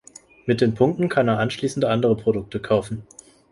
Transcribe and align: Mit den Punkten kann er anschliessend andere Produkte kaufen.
Mit 0.47 0.61
den 0.61 0.73
Punkten 0.73 1.09
kann 1.09 1.27
er 1.27 1.37
anschliessend 1.37 1.85
andere 1.85 2.17
Produkte 2.17 2.59
kaufen. 2.59 3.03